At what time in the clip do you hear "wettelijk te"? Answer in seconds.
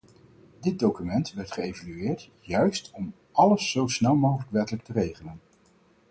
4.51-4.93